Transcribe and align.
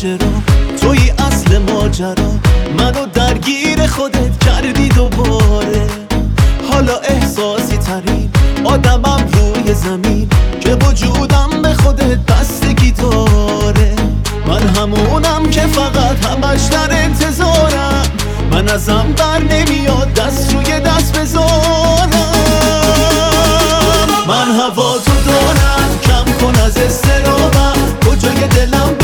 چرا 0.00 0.32
توی 0.80 1.12
اصل 1.18 1.58
ماجرا. 1.58 2.30
منو 2.78 3.06
درگیر 3.14 3.86
خودت 3.86 4.44
کردی 4.44 4.88
دوباره. 4.88 5.86
حالا 6.72 6.96
احساسی 6.98 7.76
ترین 7.76 8.30
آدمم 8.64 9.26
روی 9.32 9.74
زمین. 9.74 10.28
که 10.60 10.74
وجودم 10.74 11.62
به 11.62 11.74
خودت 11.74 12.18
بستگی 12.18 12.90
داره 12.90 13.94
من 14.46 14.62
همونم 14.68 15.50
که 15.50 15.60
فقط 15.60 16.26
همش 16.26 16.60
در 16.60 17.02
انتظارم. 17.04 18.02
من 18.50 18.68
ازم 18.68 19.06
بر 19.16 19.38
نمیاد 19.38 20.14
دست 20.14 20.54
روی 20.54 20.80
دست 20.80 21.18
بذارم. 21.18 22.08
من 24.28 24.50
هوا 24.60 24.98
تو 24.98 25.12
دارم 25.26 25.98
کم 26.02 26.32
کن 26.32 26.60
از 26.60 26.76
استرابم. 26.76 27.78
کجای 28.06 28.48
دلم؟ 28.48 28.97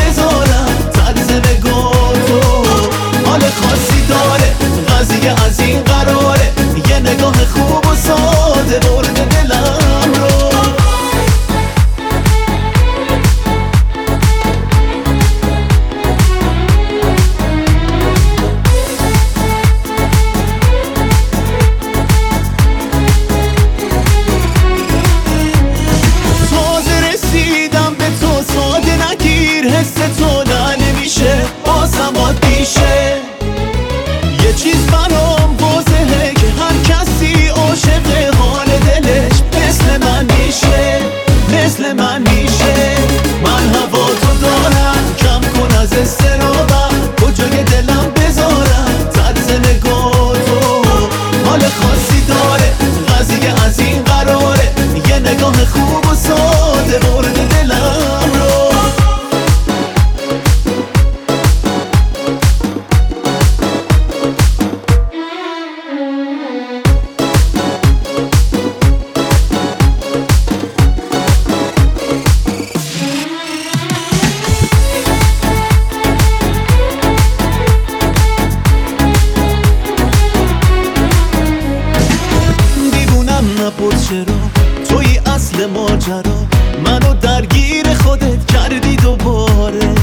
چرا 84.09 84.65
توی 84.89 85.19
اصل 85.27 85.67
ماجرا. 85.67 86.37
منو 86.85 87.15
درگیر 87.15 87.95
خودت 87.95 88.47
کردی 88.47 88.97
دوباره. 88.97 89.95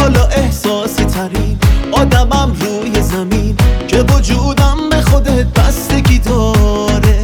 حالا 0.00 0.26
احساسی 0.26 1.04
ترین 1.04 1.58
آدمم 1.92 2.52
روی 2.60 3.02
زمین. 3.02 3.56
که 3.88 3.96
وجودم 3.96 4.76
به 4.90 5.02
خودت 5.02 5.46
بستگی 5.46 6.18
داره. 6.18 7.22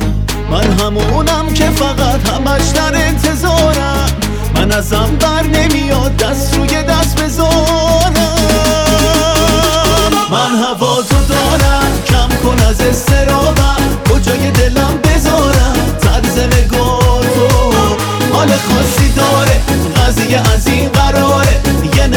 من 0.51 0.73
همونم 0.73 1.53
که 1.55 1.65
فقط 1.65 2.29
همش 2.29 2.69
در 2.69 3.07
انتظارم. 3.07 4.07
من 4.55 4.73
ازم 4.73 5.17
بر 5.21 5.43
نمیاد 5.43 6.17
دست 6.17 6.57
روی 6.57 6.83
دست 6.83 7.23
بذارم 7.23 7.90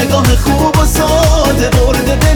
نگاه 0.04 0.36
خوب 0.36 0.78
و 0.82 0.86
ساده 0.86 1.70
برده 1.70 2.16
به 2.16 2.33